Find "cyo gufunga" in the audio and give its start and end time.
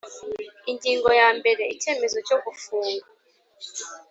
2.27-3.05